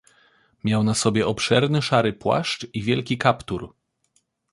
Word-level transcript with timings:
"Miał 0.63 0.83
na 0.83 0.93
sobie 0.93 1.27
obszerny, 1.27 1.81
szary 1.81 2.13
płaszcz 2.13 2.67
i 2.73 2.81
wielki 2.83 3.17
kaptur." 3.17 3.73